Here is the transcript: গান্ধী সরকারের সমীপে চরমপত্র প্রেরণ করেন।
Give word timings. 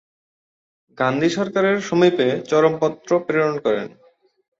গান্ধী 0.97 1.29
সরকারের 1.29 1.77
সমীপে 1.81 2.27
চরমপত্র 2.49 3.09
প্রেরণ 3.25 3.55
করেন। 3.65 3.87